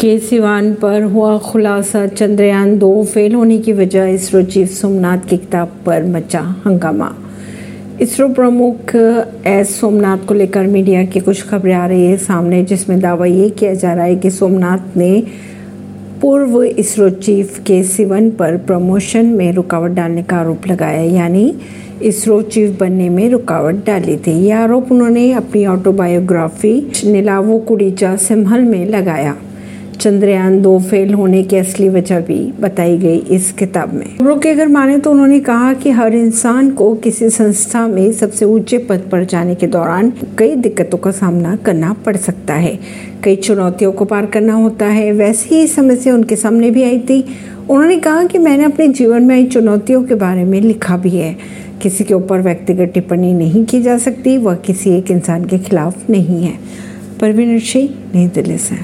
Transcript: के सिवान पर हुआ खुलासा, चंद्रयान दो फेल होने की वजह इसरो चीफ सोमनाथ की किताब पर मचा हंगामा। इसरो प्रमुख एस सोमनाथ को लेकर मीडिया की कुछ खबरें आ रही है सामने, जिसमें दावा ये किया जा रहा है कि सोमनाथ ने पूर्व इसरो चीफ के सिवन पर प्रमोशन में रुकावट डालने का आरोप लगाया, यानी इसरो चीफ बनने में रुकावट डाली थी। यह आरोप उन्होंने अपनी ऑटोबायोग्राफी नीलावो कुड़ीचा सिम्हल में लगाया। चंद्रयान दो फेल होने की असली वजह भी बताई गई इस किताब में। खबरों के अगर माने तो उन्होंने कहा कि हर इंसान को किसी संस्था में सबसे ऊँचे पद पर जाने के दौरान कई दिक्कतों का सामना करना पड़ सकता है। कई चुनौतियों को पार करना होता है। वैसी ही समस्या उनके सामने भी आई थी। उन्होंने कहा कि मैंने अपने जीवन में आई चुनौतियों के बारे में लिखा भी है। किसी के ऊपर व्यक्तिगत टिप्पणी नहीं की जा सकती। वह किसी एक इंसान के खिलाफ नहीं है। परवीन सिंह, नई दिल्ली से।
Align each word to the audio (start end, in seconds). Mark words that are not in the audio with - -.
के 0.00 0.18
सिवान 0.18 0.72
पर 0.74 1.02
हुआ 1.02 1.36
खुलासा, 1.38 2.06
चंद्रयान 2.06 2.78
दो 2.78 3.02
फेल 3.04 3.34
होने 3.34 3.58
की 3.58 3.72
वजह 3.72 4.04
इसरो 4.04 4.42
चीफ 4.42 4.68
सोमनाथ 4.70 5.26
की 5.28 5.36
किताब 5.36 5.72
पर 5.86 6.04
मचा 6.04 6.40
हंगामा। 6.64 7.10
इसरो 8.00 8.28
प्रमुख 8.28 8.94
एस 9.46 9.74
सोमनाथ 9.80 10.24
को 10.28 10.34
लेकर 10.34 10.66
मीडिया 10.66 11.04
की 11.04 11.20
कुछ 11.20 11.42
खबरें 11.48 11.74
आ 11.74 11.86
रही 11.86 12.04
है 12.04 12.16
सामने, 12.16 12.62
जिसमें 12.64 13.00
दावा 13.00 13.26
ये 13.26 13.50
किया 13.50 13.74
जा 13.74 13.92
रहा 13.92 14.04
है 14.04 14.16
कि 14.16 14.30
सोमनाथ 14.30 14.96
ने 14.96 15.22
पूर्व 16.20 16.62
इसरो 16.62 17.10
चीफ 17.10 17.58
के 17.58 17.82
सिवन 17.82 18.30
पर 18.30 18.56
प्रमोशन 18.56 19.26
में 19.26 19.52
रुकावट 19.52 19.90
डालने 19.90 20.22
का 20.22 20.36
आरोप 20.36 20.66
लगाया, 20.66 21.02
यानी 21.02 21.54
इसरो 22.02 22.40
चीफ 22.42 22.78
बनने 22.80 23.08
में 23.08 23.28
रुकावट 23.30 23.84
डाली 23.86 24.16
थी। 24.16 24.38
यह 24.38 24.58
आरोप 24.58 24.92
उन्होंने 24.92 25.30
अपनी 25.34 25.66
ऑटोबायोग्राफी 25.66 26.74
नीलावो 27.04 27.58
कुड़ीचा 27.58 28.16
सिम्हल 28.16 28.62
में 28.62 28.84
लगाया। 28.86 29.36
चंद्रयान 30.00 30.62
दो 30.62 30.78
फेल 30.78 31.14
होने 31.14 31.42
की 31.42 31.56
असली 31.56 31.88
वजह 31.88 32.20
भी 32.20 32.52
बताई 32.60 32.98
गई 32.98 33.18
इस 33.18 33.52
किताब 33.52 33.94
में। 33.94 34.16
खबरों 34.16 34.36
के 34.36 34.48
अगर 34.48 34.68
माने 34.68 34.98
तो 34.98 35.10
उन्होंने 35.10 35.40
कहा 35.40 35.72
कि 35.72 35.90
हर 35.90 36.14
इंसान 36.14 36.70
को 36.70 36.94
किसी 36.94 37.30
संस्था 37.30 37.86
में 37.86 38.12
सबसे 38.12 38.44
ऊँचे 38.44 38.78
पद 38.78 39.02
पर 39.12 39.24
जाने 39.24 39.54
के 39.54 39.66
दौरान 39.66 40.12
कई 40.38 40.56
दिक्कतों 40.56 40.98
का 40.98 41.10
सामना 41.10 41.56
करना 41.56 41.92
पड़ 41.92 42.16
सकता 42.16 42.54
है। 42.54 42.78
कई 43.24 43.36
चुनौतियों 43.36 43.92
को 43.92 44.04
पार 44.04 44.26
करना 44.26 44.54
होता 44.54 44.86
है। 44.86 45.12
वैसी 45.12 45.54
ही 45.54 45.66
समस्या 45.66 46.14
उनके 46.14 46.36
सामने 46.36 46.70
भी 46.70 46.82
आई 46.82 46.98
थी। 46.98 47.24
उन्होंने 47.70 47.98
कहा 47.98 48.24
कि 48.24 48.38
मैंने 48.38 48.64
अपने 48.64 48.88
जीवन 48.88 49.22
में 49.22 49.34
आई 49.34 49.44
चुनौतियों 49.44 50.02
के 50.02 50.14
बारे 50.14 50.44
में 50.44 50.60
लिखा 50.60 50.96
भी 50.96 51.10
है। 51.10 51.36
किसी 51.82 52.04
के 52.04 52.14
ऊपर 52.14 52.40
व्यक्तिगत 52.40 52.90
टिप्पणी 52.94 53.32
नहीं 53.32 53.64
की 53.64 53.82
जा 53.82 53.98
सकती। 53.98 54.38
वह 54.38 54.54
किसी 54.54 54.90
एक 54.90 55.10
इंसान 55.10 55.44
के 55.44 55.58
खिलाफ 55.58 56.10
नहीं 56.10 56.44
है। 56.44 56.52
परवीन 57.20 57.58
सिंह, 57.58 57.88
नई 58.14 58.26
दिल्ली 58.26 58.58
से। 58.58 58.74